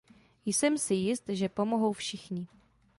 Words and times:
Jsem 0.45 0.77
si 0.77 0.93
jist, 0.93 1.29
že 1.29 1.49
pomohou 1.49 1.93
všichni. 1.93 2.47